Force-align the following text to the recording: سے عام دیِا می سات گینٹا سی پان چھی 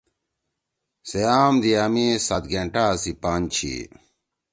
سے 1.07 1.19
عام 1.31 1.53
دیِا 1.61 1.83
می 1.93 2.05
سات 2.27 2.43
گینٹا 2.51 2.85
سی 3.01 3.11
پان 3.21 3.41
چھی 3.53 3.73